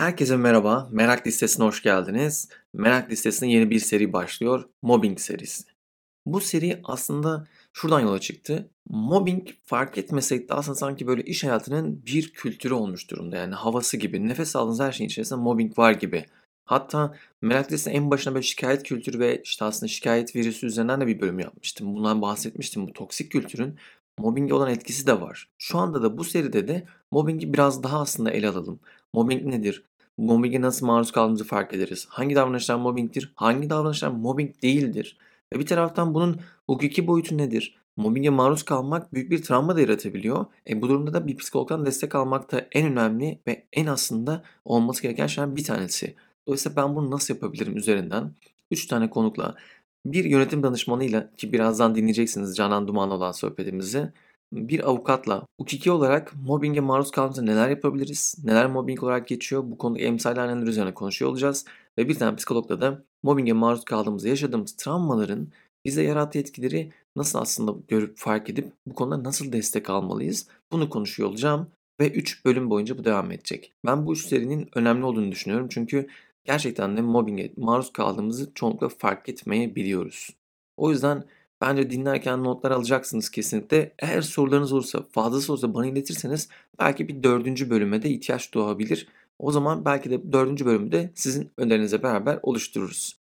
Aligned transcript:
Herkese 0.00 0.36
merhaba, 0.36 0.88
Merak 0.92 1.26
Listesi'ne 1.26 1.66
hoş 1.66 1.82
geldiniz. 1.82 2.48
Merak 2.72 3.10
Listesi'nin 3.10 3.50
yeni 3.50 3.70
bir 3.70 3.78
seri 3.78 4.12
başlıyor, 4.12 4.68
Mobbing 4.82 5.18
serisi. 5.18 5.64
Bu 6.26 6.40
seri 6.40 6.80
aslında 6.84 7.46
şuradan 7.72 8.00
yola 8.00 8.18
çıktı. 8.18 8.70
Mobbing 8.88 9.48
fark 9.64 9.98
etmesek 9.98 10.48
de 10.48 10.54
aslında 10.54 10.74
sanki 10.76 11.06
böyle 11.06 11.22
iş 11.22 11.44
hayatının 11.44 12.06
bir 12.06 12.32
kültürü 12.32 12.74
olmuş 12.74 13.10
durumda. 13.10 13.36
Yani 13.36 13.54
havası 13.54 13.96
gibi, 13.96 14.28
nefes 14.28 14.56
aldığınız 14.56 14.80
her 14.80 14.92
şeyin 14.92 15.08
içerisinde 15.08 15.40
mobbing 15.40 15.78
var 15.78 15.92
gibi. 15.92 16.26
Hatta 16.64 17.14
Merak 17.42 17.64
Listesi'nin 17.64 17.94
en 17.94 18.10
başına 18.10 18.34
böyle 18.34 18.42
şikayet 18.42 18.82
kültürü 18.82 19.18
ve 19.18 19.42
işte 19.42 19.64
aslında 19.64 19.88
şikayet 19.88 20.36
virüsü 20.36 20.66
üzerinden 20.66 21.00
de 21.00 21.06
bir 21.06 21.20
bölüm 21.20 21.38
yapmıştım. 21.38 21.94
Bundan 21.94 22.22
bahsetmiştim. 22.22 22.88
Bu 22.88 22.92
toksik 22.92 23.32
kültürün 23.32 23.78
mobbinge 24.18 24.54
olan 24.54 24.70
etkisi 24.70 25.06
de 25.06 25.20
var. 25.20 25.48
Şu 25.58 25.78
anda 25.78 26.02
da 26.02 26.18
bu 26.18 26.24
seride 26.24 26.68
de 26.68 26.86
mobbingi 27.10 27.52
biraz 27.52 27.82
daha 27.82 28.00
aslında 28.00 28.30
ele 28.30 28.48
alalım. 28.48 28.80
Mobbing 29.14 29.46
nedir? 29.46 29.89
Mobbinge 30.20 30.60
nasıl 30.60 30.86
maruz 30.86 31.12
kaldığımızı 31.12 31.44
fark 31.44 31.74
ederiz. 31.74 32.06
Hangi 32.08 32.34
davranışlar 32.34 32.76
mobbingdir, 32.76 33.32
hangi 33.34 33.70
davranışlar 33.70 34.08
mobbing 34.08 34.62
değildir? 34.62 35.16
Ve 35.54 35.58
bir 35.58 35.66
taraftan 35.66 36.14
bunun 36.14 36.40
hukuki 36.66 37.06
boyutu 37.06 37.38
nedir? 37.38 37.76
Mobbinge 37.96 38.30
maruz 38.30 38.62
kalmak 38.62 39.14
büyük 39.14 39.30
bir 39.30 39.42
travma 39.42 39.76
da 39.76 39.80
yaratabiliyor. 39.80 40.46
E 40.68 40.82
bu 40.82 40.88
durumda 40.88 41.14
da 41.14 41.26
bir 41.26 41.36
psikologdan 41.36 41.86
destek 41.86 42.14
almak 42.14 42.52
da 42.52 42.66
en 42.72 42.92
önemli 42.92 43.38
ve 43.46 43.66
en 43.72 43.86
aslında 43.86 44.42
olması 44.64 45.02
gereken 45.02 45.26
şeylerden 45.26 45.56
bir 45.56 45.64
tanesi. 45.64 46.14
Dolayısıyla 46.46 46.76
ben 46.76 46.96
bunu 46.96 47.10
nasıl 47.10 47.34
yapabilirim 47.34 47.76
üzerinden 47.76 48.32
3 48.70 48.86
tane 48.86 49.10
konukla, 49.10 49.54
bir 50.06 50.24
yönetim 50.24 50.62
danışmanıyla 50.62 51.30
ki 51.36 51.52
birazdan 51.52 51.94
dinleyeceksiniz 51.94 52.56
Canan 52.56 52.88
Duman'la 52.88 53.14
olan 53.14 53.32
sohbetimizi, 53.32 54.12
bir 54.52 54.88
avukatla 54.88 55.46
hukuki 55.60 55.90
olarak 55.90 56.32
mobbinge 56.46 56.80
maruz 56.80 57.10
kaldığımızda 57.10 57.42
neler 57.42 57.68
yapabiliriz, 57.68 58.34
neler 58.44 58.66
mobbing 58.66 59.02
olarak 59.02 59.28
geçiyor 59.28 59.62
bu 59.66 59.78
konuda 59.78 60.00
emsal 60.00 60.32
neler 60.32 60.66
üzerine 60.66 60.94
konuşuyor 60.94 61.30
olacağız. 61.30 61.64
Ve 61.98 62.08
bir 62.08 62.14
tane 62.14 62.36
psikologla 62.36 62.80
da 62.80 63.02
mobbinge 63.22 63.52
maruz 63.52 63.84
kaldığımızda 63.84 64.28
yaşadığımız 64.28 64.76
travmaların 64.76 65.48
bize 65.84 66.02
yarattığı 66.02 66.38
etkileri 66.38 66.92
nasıl 67.16 67.38
aslında 67.38 67.74
görüp 67.88 68.18
fark 68.18 68.50
edip 68.50 68.72
bu 68.86 68.94
konuda 68.94 69.24
nasıl 69.24 69.52
destek 69.52 69.90
almalıyız 69.90 70.48
bunu 70.72 70.90
konuşuyor 70.90 71.28
olacağım. 71.28 71.66
Ve 72.00 72.10
3 72.10 72.44
bölüm 72.44 72.70
boyunca 72.70 72.98
bu 72.98 73.04
devam 73.04 73.32
edecek. 73.32 73.72
Ben 73.86 74.06
bu 74.06 74.12
üç 74.12 74.26
serinin 74.26 74.68
önemli 74.74 75.04
olduğunu 75.04 75.32
düşünüyorum 75.32 75.68
çünkü 75.70 76.06
gerçekten 76.44 76.96
de 76.96 77.00
mobbinge 77.00 77.52
maruz 77.56 77.92
kaldığımızı 77.92 78.54
çoğunlukla 78.54 78.88
fark 78.88 79.28
etmeyebiliyoruz. 79.28 80.30
O 80.76 80.90
yüzden 80.90 81.24
bence 81.60 81.90
dinlerken 81.90 82.44
notlar 82.44 82.70
alacaksınız 82.70 83.30
kesinlikle. 83.30 83.92
Eğer 83.98 84.22
sorularınız 84.22 84.72
olursa, 84.72 85.02
fazlası 85.12 85.52
olursa 85.52 85.74
bana 85.74 85.86
iletirseniz 85.86 86.48
belki 86.78 87.08
bir 87.08 87.22
dördüncü 87.22 87.70
bölüme 87.70 88.02
de 88.02 88.10
ihtiyaç 88.10 88.54
doğabilir. 88.54 89.08
O 89.38 89.52
zaman 89.52 89.84
belki 89.84 90.10
de 90.10 90.32
dördüncü 90.32 90.66
bölümü 90.66 90.92
de 90.92 91.10
sizin 91.14 91.50
önerinize 91.56 92.02
beraber 92.02 92.38
oluştururuz. 92.42 93.19